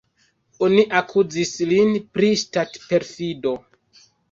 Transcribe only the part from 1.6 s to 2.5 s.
lin pri